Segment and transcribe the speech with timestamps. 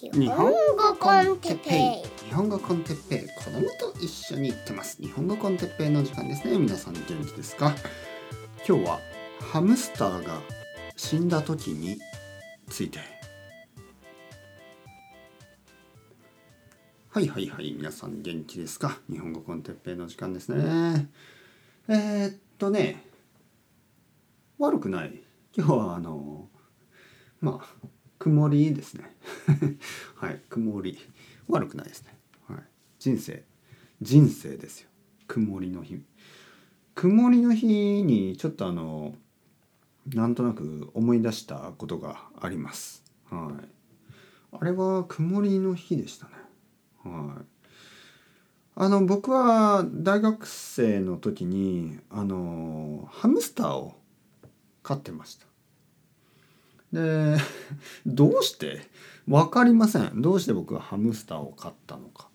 [0.00, 2.28] 日本語コンテッペイ。
[2.28, 3.28] 日本語コンテッペイ。
[3.42, 5.02] 子供と一緒に行ってます。
[5.02, 6.56] 日本語コンテッペイの時間ですね。
[6.56, 7.74] 皆さん元気ですか？
[8.64, 9.00] 今日は
[9.40, 10.40] ハムスターが
[10.94, 11.98] 死んだ時に
[12.70, 13.00] ついて。
[17.08, 19.00] はいはいはい皆さん元気ですか？
[19.10, 21.08] 日本語コンテッペイの時間ですね。
[21.88, 23.02] えー、っとね
[24.58, 25.20] 悪くない。
[25.56, 26.46] 今日はあの
[27.40, 27.88] まあ
[28.28, 29.16] 曇りですね。
[30.16, 30.98] はい曇り。
[31.48, 32.14] 悪くないですね、
[32.46, 32.62] はい、
[32.98, 33.42] 人生。
[34.02, 34.90] 人生ですよ。
[35.26, 36.02] 曇りの日。
[36.94, 37.66] 曇りの日
[38.02, 39.16] にちょっとあの
[40.14, 43.02] なんとなく思い出したことがあります。
[43.30, 43.68] はい。
[44.60, 46.32] あれは曇りの日でしたね。
[47.04, 47.44] はい。
[48.74, 53.94] あの僕は大学生の時にあのハムスターを
[54.82, 55.47] 飼ってました。
[56.92, 57.36] で
[58.06, 58.88] どうして？
[59.26, 60.22] 分かりません。
[60.22, 62.28] どうして僕はハムスターを飼ったのか。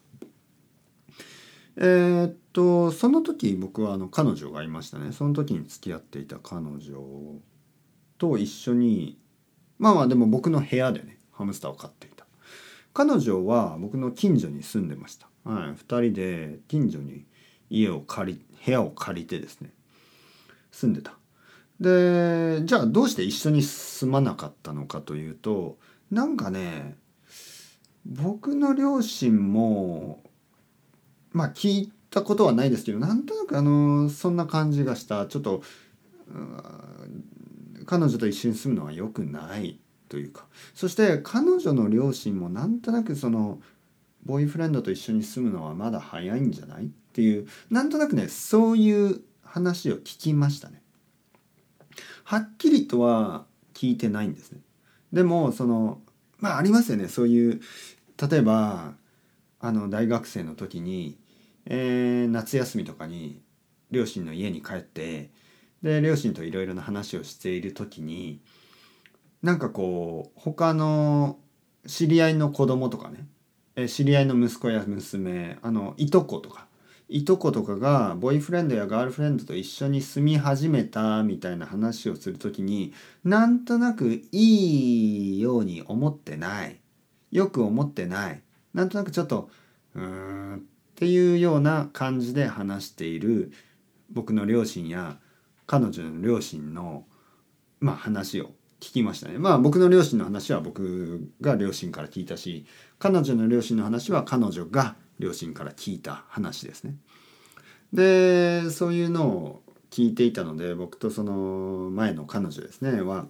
[1.76, 5.12] えー、っとその時僕はあの彼女がいましたね。
[5.12, 6.80] その時に付き合っていた彼女
[8.20, 9.18] と一緒に
[9.80, 12.28] まあまあでも僕の部屋でねハムスターを飼っていた。
[12.94, 17.26] 彼女は僕の近所に住んでました、はい、2人で近所に
[17.72, 19.72] 家を借り部屋を借りてですね
[20.72, 21.18] 住んでた。
[21.80, 25.78] でじゃあどうして一緒に住まなかったのかというと
[26.12, 26.96] なんかね
[28.06, 30.24] 僕の両親も
[31.32, 35.64] まあ聞いたことはないですけどなんとなくあのそんな感じがしたちょっと
[37.86, 43.60] 彼女と一緒に住むのは良くないというかそして彼女の両親もなんとなくその
[44.26, 50.82] ボーイフレンドと一緒に住むのはまだ早いんじゃないっていうなんとなくねそういう話を聞きましたね。
[52.24, 53.46] はっきりとは
[53.84, 54.62] 聞いてないんですね。
[55.12, 56.00] でもその
[56.40, 57.62] まあありますよねそういう
[58.30, 58.94] 例えば
[59.60, 61.18] あの大学生の時に、
[61.66, 63.42] えー、夏休みとかに
[63.92, 65.32] 両親の家に帰って
[65.82, 68.40] で両親といろいろな話をしている時に
[69.42, 71.38] なんかこう他の
[71.86, 76.68] 知り合いの子供とかね、知り合いの息子や娘あのいとことか
[77.16, 82.92] いとことかがボーイフレンドやガールフレンドと一緒に住み始めたみたいな話をする時に
[83.24, 86.80] なんとなくいいように思ってない
[87.32, 88.42] よく思ってない
[88.74, 89.52] なんとなくちょっと
[89.94, 90.60] うーんっ
[90.96, 93.52] ていうような感じで話している
[94.10, 95.20] 僕の両親や
[95.68, 97.06] 彼女の両親の
[97.80, 99.38] まあ話を聞きましたね。
[99.38, 102.66] まあ僕の両親の話は僕が両親から聞いたし
[102.98, 106.96] 彼女の両親の話は彼女が両親から聞いた話ですね。
[107.94, 113.28] でそういうのを聞いていたので僕とその前の彼女ですねは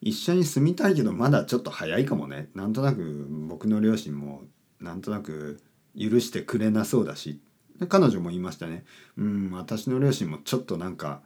[0.00, 2.50] 一緒に住みたいけどまだちょっと早いかもね。
[2.54, 4.42] なんとなく僕の両親も
[4.80, 5.60] なんとなく
[5.98, 7.40] 許してくれなそうだし。
[7.88, 8.84] 彼女も言いましたね。
[9.16, 11.22] うん私の両親もちょっとなんか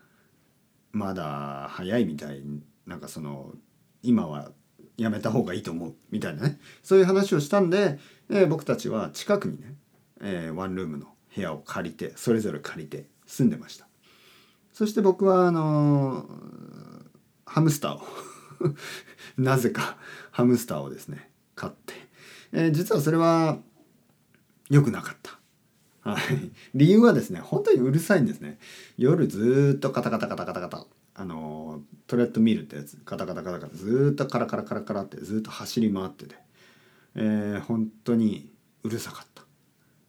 [0.92, 2.42] まだ早いみたい。
[2.86, 3.52] なんかその
[4.02, 4.52] 今は
[4.98, 6.60] やめた方がいいと思うみたいなね。
[6.82, 7.98] そういう話をしたんで
[8.30, 9.74] え、僕たちは近くにね、
[10.20, 13.86] えー、ワンルームの部屋を借りてそれぞれ借りて住んでました。
[14.72, 16.26] そして僕はあのー、
[17.46, 18.02] ハムスターを
[19.38, 19.96] なぜか
[20.30, 21.94] ハムスターをですね買って、
[22.52, 23.58] えー、実はそれは
[24.68, 25.38] 良くなかった。
[26.00, 28.58] はい、理由はですね本当にうるさいんですね。
[28.96, 30.86] 夜ずっとカタカタカタカタカタ。
[31.20, 36.48] あのトレッドミルってやつカタカタカタカタずっとカラカラカラカラってずっと走り回ってて。
[37.20, 38.52] えー、本当に
[38.84, 39.42] うるさかった。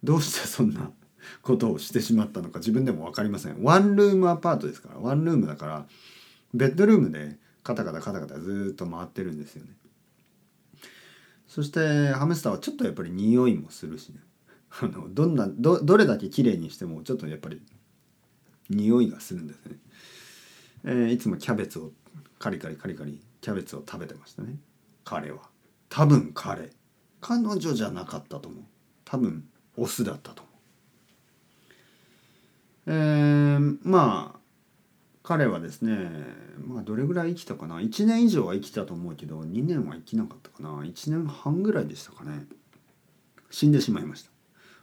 [0.03, 0.92] どうしてそんな
[1.42, 3.64] ことをしてしまったのか自分でも分かりません。
[3.64, 5.88] ワンルームアパートですからワンルームだから
[6.53, 9.72] ベッドルームでカタカタカタカタずっと回ってるんですよね。
[11.47, 14.20] そしてハムスターはちょっとやっぱり匂いもするしね。
[14.81, 17.59] あのどんなどどれだけ綺麗にしてもちょっとやっぱり
[18.70, 19.80] 匂いがするんですね、
[20.85, 21.91] えー、いつもキャベツを
[22.38, 24.57] カリカリカリカリキャベツを食べてましたね。
[25.03, 25.49] 彼は。
[25.90, 26.70] 多分彼。
[27.22, 28.64] 彼女じゃなかったと思う。
[29.05, 29.46] 多分
[29.76, 30.55] オスだったと思う。
[32.87, 34.40] えー、まあ
[35.22, 36.09] 彼はですね
[36.66, 37.79] まあどれぐらい生きたかな。
[37.79, 40.70] 1年以上は生きたと思うけど2年は生きなかったかな。
[40.84, 42.46] 1年半ぐらいでしたかね。
[43.52, 44.32] 死んでしまいました。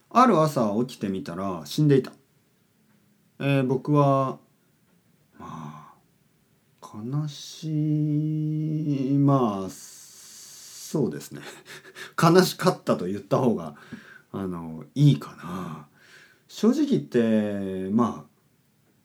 [0.09, 2.11] ある朝起きてみたら死んでいた、
[3.39, 4.39] えー、僕は
[5.37, 5.66] まあ
[6.93, 7.67] 悲し
[9.13, 9.17] い。
[9.17, 11.41] まあそうですね。
[12.21, 13.75] 悲しかったと言った方が
[14.31, 15.87] あのいいかな。
[16.47, 18.25] 正直言ってま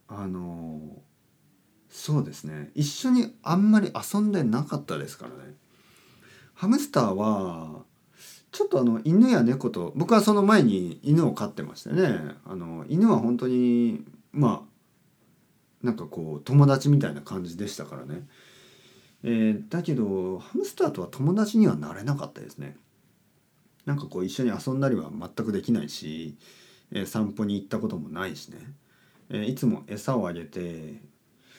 [0.08, 1.02] ああの
[1.88, 2.70] そうですね。
[2.75, 5.56] 一緒にあんまり遊んでなかったですからね。
[6.55, 7.84] ハムスターは
[8.52, 12.37] ちょっとあの犬や猫と僕はその前に犬を飼ってましたね。
[12.44, 14.71] あの犬は本当にまあ
[15.82, 18.26] なんかこう友達みたいな感じでしたからね、
[19.25, 22.76] えー、だけどハムスターとは友達にはなれなかったですね。
[23.84, 26.37] なんかこう一緒に遊んだりは全くできないし、
[26.93, 28.58] えー、散歩に行ったこともないしね、
[29.29, 31.00] えー、いつも餌をあげて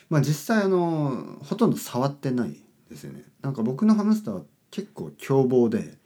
[0.08, 2.56] まあ実際あのほとんど触ってない
[2.88, 3.24] ですよね。
[3.42, 5.98] なんか僕のハムスターは結構凶暴で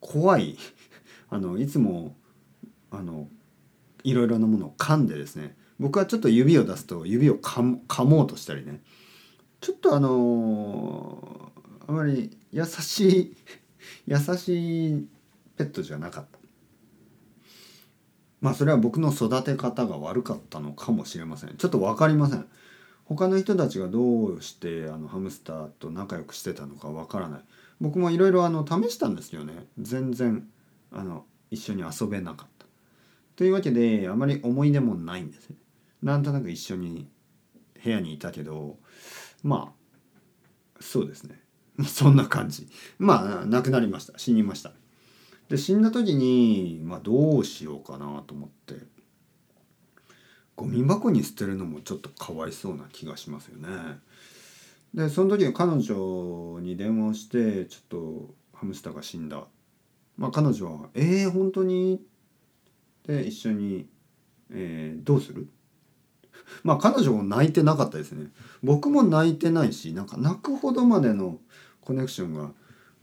[0.00, 0.56] 怖い。
[1.30, 2.16] あのいつも
[2.90, 3.28] あの
[4.02, 5.56] いろいろなものを噛んでですね。
[5.78, 8.80] 僕はちょっと指を出すと指を噛もうとしたりね。
[9.60, 11.52] ちょっとあの
[11.86, 13.36] あまり優しい
[14.06, 15.08] 優しい
[15.56, 16.38] ペットじゃなかった。
[18.40, 21.56] まあそれは僕の育て方が悪かったのかもしれません。
[21.56, 22.46] ちょっと分かりません。
[23.04, 27.40] 他の人たちがどうしてあのハムスターと仲良くしてたのか分からない。
[27.80, 29.66] 僕もいろいろ試したんですよね。
[29.78, 30.46] 全然
[30.92, 32.66] あの一緒に遊べなかった。
[33.36, 35.56] というわけであまり思い出もないんですね。
[36.02, 37.08] なんとなく一緒に
[37.82, 38.78] 部屋にいたけど
[39.42, 41.40] まあそうですね
[41.86, 42.68] そんな感じ
[42.98, 44.72] まあ亡くなりました死にました
[45.48, 48.74] で死んだ時に、まあ、どうしようかなと思って
[50.56, 53.68] ゴミ箱に捨てるのもちょっとかわいそうな気がしますよね。
[54.92, 59.46] でその時彼女に電話をしてちょっとハムスターが死んだ。
[60.16, 62.02] まあ彼女は「えー、本当に?」
[63.06, 63.88] で一緒に、
[64.50, 65.48] えー「どうする?」
[66.62, 68.30] まあ彼女も泣いてなかったですね。
[68.62, 71.38] 僕も泣いてないしなんか泣くほどまでの
[71.80, 72.50] コネクションが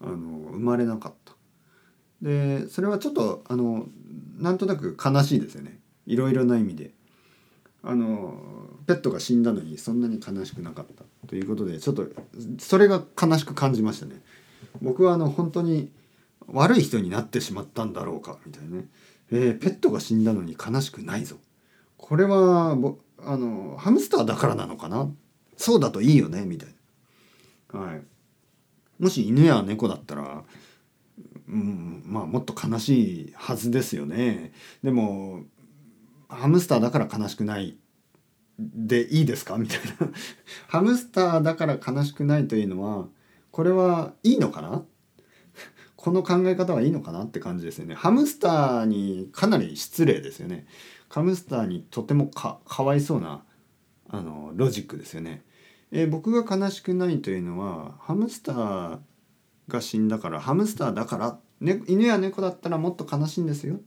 [0.02, 1.34] あの生まれなかった。
[2.22, 3.88] でそれはちょっとあの
[4.38, 6.92] なんとなく悲しいですよねいろいろな意味で。
[7.88, 8.34] あの
[8.88, 12.08] ペットが死んだのにそんなに悲しくなかったということでちょっと
[12.58, 14.24] それが悲しく感じましたね。
[14.82, 15.92] 僕はあの本当に
[16.48, 18.86] 悪い人になってしまったんだろうかみたいなね、
[19.32, 21.38] えー、ペットが死んだのに悲しくないぞ
[21.98, 22.76] これは
[23.26, 25.10] あのハムスターだからなのかな？
[25.58, 26.70] そうだといいよねみたい
[27.74, 28.02] な、はい、
[29.00, 30.44] もし犬や猫だったら、
[31.48, 34.52] うん、まあもっと悲しいはずですよね。
[34.84, 35.44] でも
[36.28, 37.78] ハムスターだから悲しくない
[38.60, 39.58] でいいですか？
[39.58, 40.10] みたいな。
[40.68, 43.08] ハムスターだから悲しくないというのは
[43.52, 44.84] これはいいのかな？
[46.06, 50.68] この考え方はいいのかなって感じですよねハムスターにかなり失礼ですよね
[51.10, 53.44] ハムスターにとてもかかわいそうな
[54.10, 55.42] あのロジックですよね、
[55.92, 59.00] えー、僕が悲しくないというのはハムスター
[59.68, 63.80] が死んだからハムスターだから、ね、犬や猫だったらもっと悲しいんですよ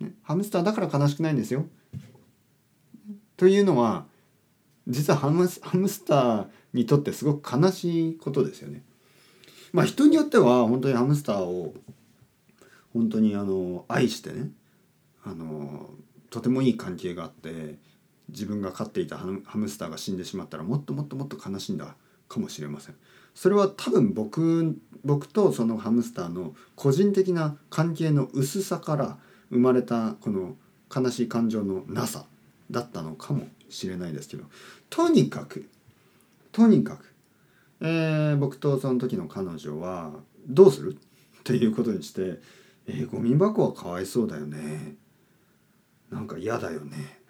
[0.00, 1.66] ね、ハムスターだから悲しくないんですよ。
[3.36, 4.06] というのは
[4.88, 5.60] 実はハムス
[6.04, 8.82] ターにとってすごく悲しいことですよね。
[9.74, 11.74] まあ人によっては本当にハムスターを
[12.92, 14.50] 本当にあの愛してね
[15.24, 15.90] あの
[16.30, 17.74] とてもいい関係があって
[18.28, 21.96] 自分が飼っていたハムスターが死んでしまったらもっともっともっと悲しんだ
[22.28, 22.94] かもしれません。
[23.34, 29.18] それは多分僕僕とそのハムスターの個人的な関係の薄さから
[29.50, 30.54] 生まれたこの
[30.94, 32.26] 悲しい感情のなさ
[32.70, 34.44] だったのかもしれないですけど
[34.88, 35.68] とにかく
[36.52, 37.13] とにかく、
[37.86, 40.14] えー、僕とその時の彼女は
[40.48, 40.94] どうする？
[40.94, 42.40] っていうことにして
[42.88, 44.96] 「えー、ゴミ箱はかわいそうだよね」
[46.10, 47.20] なんか嫌だよね。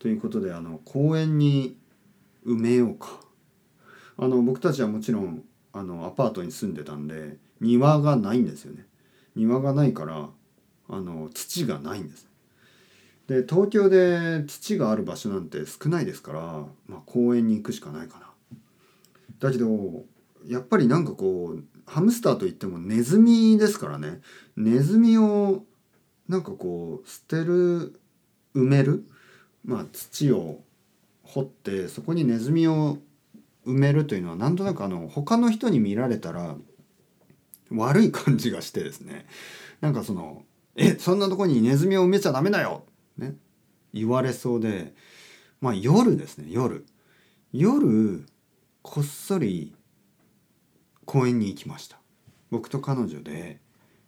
[0.00, 1.76] ということであの公園に
[2.44, 3.20] 埋めようか。
[4.16, 8.84] あの僕たちはもちろんあのアパートに住んでたんで庭がないんですよね。
[9.36, 10.28] 庭がないから
[10.88, 12.26] あの土がないんです。
[13.28, 16.40] で東京で土がある場所なんて少ないですから、
[16.88, 18.27] まあ、公園に行くしかないかな。
[19.38, 20.04] だけど
[20.46, 24.20] やっぱりなんかこうハムスターといってもネズミですからね。
[24.56, 25.64] ネズミを
[26.28, 27.98] なんかこう捨てる
[28.54, 29.04] 埋める、
[29.64, 30.62] まあ、土を
[31.22, 32.98] 掘ってそこにネズミを
[33.66, 36.56] 埋めるというのはなんとなくあの他の人に見られたら
[37.70, 39.26] 悪い感じがしてですね。
[39.80, 40.44] なんかその
[40.76, 42.84] えそんなとこにネズミを埋めちゃダメだよ!」
[43.16, 43.34] ね。
[43.92, 44.94] 言われそうで。
[45.60, 46.84] まあ夜ですね夜。
[47.52, 48.24] 夜
[48.90, 49.74] こっそり
[51.04, 51.98] 公園に行きました。
[52.50, 53.60] 僕と彼女で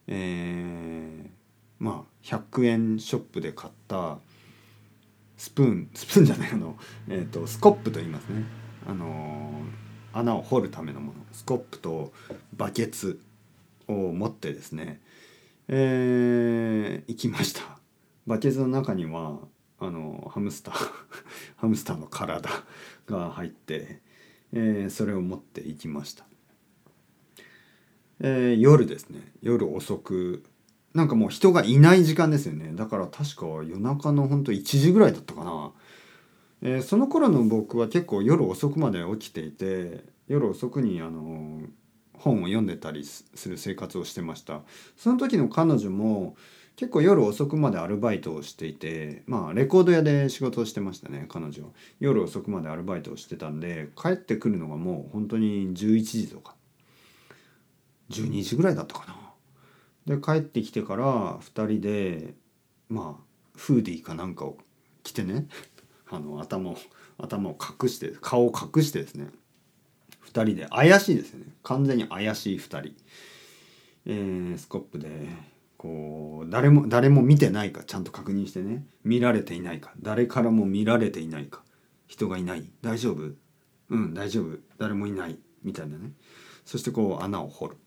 [0.07, 1.29] えー、
[1.77, 4.17] まあ100円ショップで買った
[5.37, 8.43] スプーンスプーンじゃないあの、えーと、スコップと言いますね。
[8.87, 11.19] あのー、穴を掘るためのもの。
[11.31, 12.11] スコップと
[12.57, 13.21] バケツ
[13.87, 14.99] を持ってですね
[15.67, 17.61] えー、行きました。
[18.25, 19.37] バケツの中には
[19.79, 20.91] あのハムスター
[21.57, 22.49] ハムスターの体
[23.05, 24.01] が入って、
[24.53, 26.25] えー、それを持って行きました、
[28.19, 29.31] えー夜ですね。
[29.41, 30.43] 夜遅く。
[30.93, 32.73] なんかもう人がいない時間ですよね。
[32.75, 35.71] だから確か夜中のほんと1時ぐらいだったかな、
[36.61, 41.61] えーその頃の僕は結構夜遅くまで起きていて夜遅くにあの
[42.13, 44.61] 本を読んでたりする生活をしてました。
[44.97, 46.35] その時の彼女も
[46.81, 51.69] 結構夜遅くまでアルバイトをしていてまあレコード屋で仕事をしてましたね彼女は。
[51.99, 56.55] 夜遅くまでアルバイトをしてたんで帰ってくるのがもう本当に11時とか。
[58.09, 59.05] 12時ぐらいだったか
[60.07, 60.15] な。
[60.15, 62.33] で帰ってきてから2人で
[62.89, 63.23] まあ
[63.55, 64.57] フーディーかなんかを
[65.03, 65.49] 着てね
[66.09, 66.77] あの頭を
[67.19, 69.29] 頭を隠して顔を隠してですね
[70.25, 71.53] 2人で怪しいですよね。
[71.61, 72.95] 完全に怪しい2人、
[74.07, 75.07] えースコップで
[75.81, 78.85] こう誰も誰も見てないかちゃんと確認してね。
[79.03, 79.93] 見られていないか。
[79.99, 81.63] 誰からも見られていないか。
[82.05, 82.69] 人がいない。
[82.83, 83.31] 大丈夫？
[83.89, 84.59] うん大丈夫。
[84.77, 86.11] 誰もいないみたいなね。
[86.65, 87.77] そしてこう穴を掘る。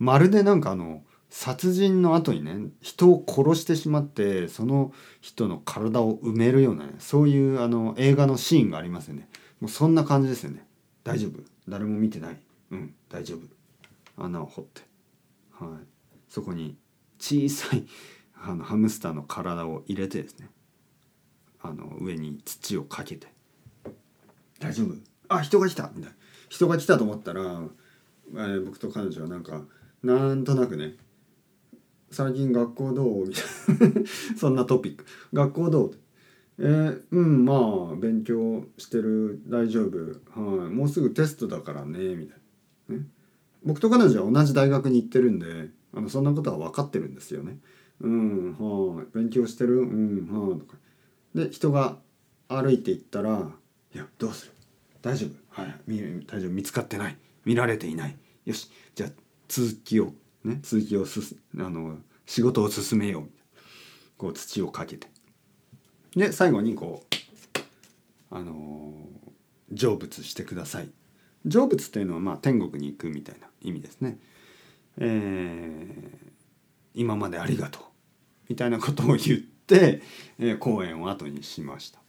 [0.00, 9.28] まるでなんかあの殺人の後にね人を殺してしまってその人の体を埋めるようなねそういうあの映画のシーンがありますよね。
[9.60, 10.66] もうそんな感じですよね。
[11.04, 11.40] 大丈夫？
[11.68, 12.36] 誰も見てない？
[12.72, 14.24] うん大丈夫。
[14.24, 14.80] 穴を掘って。
[15.52, 15.68] はい。
[16.30, 16.78] そこに
[17.18, 17.84] 小さい
[18.42, 20.48] あのハムスターの体を入れてですね
[21.60, 23.26] あの上に土をかけて
[24.58, 24.94] 大丈夫？
[25.28, 26.16] あ人が来たみたいな。
[26.48, 27.42] 人が来たと思ったら、
[28.32, 29.62] えー僕と彼女はなんか
[30.02, 30.94] なんとなくね
[32.10, 33.28] 最近学校どう？
[33.28, 33.44] みたい
[34.02, 34.06] な。
[34.36, 35.94] そんなトピック学校どう？
[36.58, 39.40] えーうんまあ勉強してる。
[39.46, 39.98] 大丈夫？
[40.40, 42.38] はいもうすぐテストだからねみたい
[42.88, 43.06] な、ね、
[43.64, 47.58] 僕と彼女は同じ大学に行ってるんであのそんなことは分かってるんですよね。
[48.00, 49.06] うんはい。
[49.14, 49.80] 勉強してる？
[49.80, 50.58] うんはい。
[50.58, 50.76] とか。
[51.34, 51.98] で人が
[52.48, 53.50] 歩いていったら
[53.94, 54.52] 「いやどうする？
[55.02, 55.62] 大丈夫？
[55.62, 55.74] はい。
[55.86, 56.50] み大丈夫。
[56.50, 57.16] 見つかってない。
[57.44, 58.16] 見られていない。
[58.44, 58.70] よし。
[58.94, 59.10] じゃあ
[59.48, 60.12] 続きを
[60.44, 63.28] ね続きをすすあの仕事を進めよう」
[64.16, 65.08] こう土をかけて。
[66.16, 69.20] で最後にこうあのー
[69.72, 70.90] 成仏してください。
[71.48, 74.18] 成仏っていうのはまあ天国に行くみたいな意味ですね。
[75.00, 76.20] えー
[76.92, 77.82] 今までありがとう
[78.48, 80.02] みたいなことを言って、
[80.38, 82.00] えー公演を後にしました。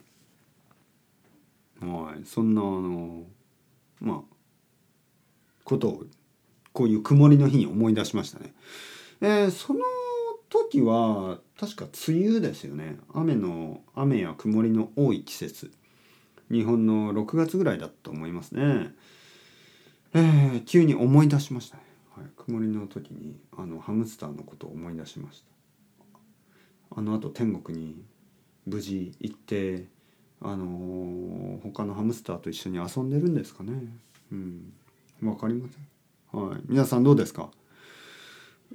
[1.86, 2.24] はい。
[2.24, 3.24] そんなあの
[4.00, 4.34] まあ
[5.64, 6.04] ことを
[6.72, 8.52] こういう曇りの日に思い出しましたね。
[9.20, 9.80] えーその
[10.50, 12.98] 時は確か梅雨ですよね。
[13.14, 15.70] 雨の雨や曇りの多い季節。
[16.50, 18.92] 日本の6月ぐらいだと思いますね。
[20.12, 21.81] えー急に思い出しましたね、
[22.22, 25.46] はい、曇りの時にあのハムスターのことを思い出しました。
[26.96, 28.00] あのあと天国に
[28.64, 29.86] 無事行って
[30.40, 33.72] あのー他のハムスターと一緒に遊んでるんですかね。
[34.30, 34.72] うん。
[35.22, 36.40] わかりません。
[36.40, 36.60] はい。
[36.66, 37.50] 皆さんどうですか？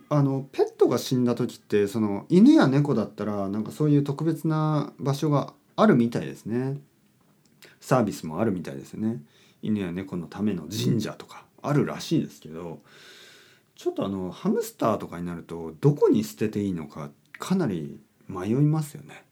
[0.09, 6.79] あのペットが死んだ時ってその犬や猫だったらなんかそういう特別な場所があるみたいですね。
[7.79, 9.21] サービスもあるみたいですね。
[9.61, 12.79] 犬や猫のための神社とかあるらしいですけど
[13.77, 19.24] ちょっとあのハムスターとかになるとどこに捨てていいのかかなり迷いますよね。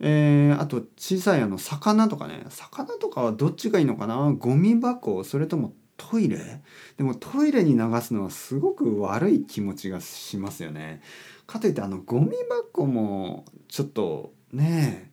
[0.00, 2.44] えーあと小さいあの魚とかね。
[2.48, 4.16] 魚とかはどっちがいいのかな？
[4.32, 6.62] ゴミ箱それともトイレ？
[6.96, 11.02] でもトイレに流すのはすごく悪い気持ちがしますよね。
[11.46, 15.12] かといってあのゴミ箱もちょっとね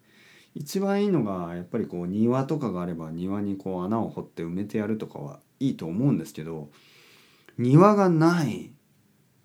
[0.55, 6.69] 一番いいのがやっぱりこう庭とかがあれば庭にこう穴を掘って埋めてやるとかはいいと思うんですけど
[7.57, 8.71] 庭がない。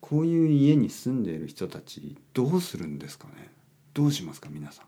[0.01, 3.51] こういう家に住んでいる人たちどうするんですかね？
[3.93, 4.49] どうしますか？
[4.53, 4.85] 皆さ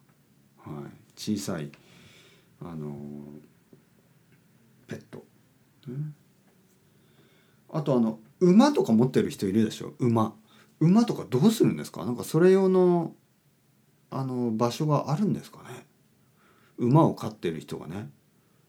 [0.64, 0.84] ん、はい、
[1.16, 1.72] 小さい
[2.62, 2.96] あの
[4.87, 5.25] ペット、
[7.72, 9.94] あとあの馬とか持ってる人いるでしょ？
[9.98, 10.34] 馬。
[10.78, 12.04] 馬とかどうするんですか？
[12.04, 13.12] なんかそれ用の
[14.10, 15.84] あの場所があるんですかね？
[16.76, 18.08] 馬を飼ってる人がね、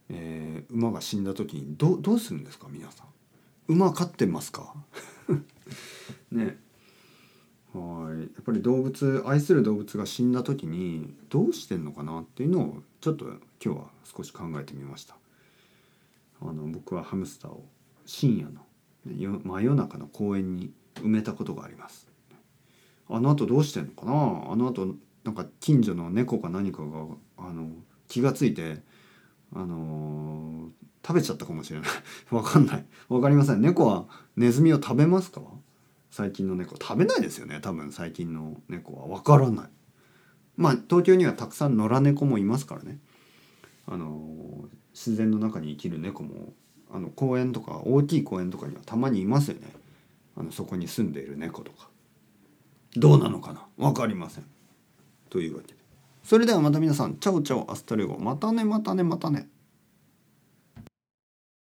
[0.10, 2.68] えー馬が死んだ時にどどうするんですか？
[2.72, 3.08] 皆さん。
[3.70, 4.74] 馬飼ってますか？
[6.32, 6.58] ね。
[7.72, 8.20] はい。
[8.22, 13.40] やっぱり動物愛する動物が死んだ時にどうしてんのかなっていうのをちょっと今
[13.76, 15.16] 日は少し考えてみました。
[16.42, 17.64] あの僕はハムスターを
[18.06, 18.66] 深夜の
[19.44, 22.08] 真夜中の公園に埋めたことがあります。
[23.08, 24.52] あの後どうしてんのかな？
[24.52, 27.06] あの後なんか近所の猫か何かが
[27.38, 27.70] あの
[28.08, 28.82] 気がついて
[29.54, 30.70] あのー
[31.02, 31.90] 食べちゃったかもしれない。
[32.30, 32.86] わかんない。
[33.08, 33.62] わかりません。
[33.62, 35.42] 猫はネズミを食べますか？
[36.12, 36.76] 最近の猫。
[36.76, 37.60] 食べないですよね。
[37.62, 39.08] 多分最近の猫は。
[39.08, 39.70] わからない。
[40.58, 43.00] まあ東京にはたくさん野良猫もいますからね。
[43.88, 46.54] あのー自然の中に生きる猫も
[46.92, 49.74] あの公園とか大きい公園とかにはたまにいますよね。
[50.36, 51.90] あのそこに住んでいる猫とか。
[52.98, 53.66] どうなのかな？
[53.78, 54.44] 分かりません。
[55.30, 55.74] というわけ。
[55.74, 55.79] で
[56.24, 58.18] それではまた皆さんチャオチャオアストレゴ。
[58.18, 59.48] またねまたねまたね。